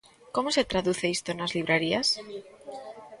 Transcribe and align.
Como 0.35 0.49
se 0.55 0.67
traduce 0.71 1.07
isto 1.17 1.29
nas 1.33 1.53
librarías? 1.57 2.07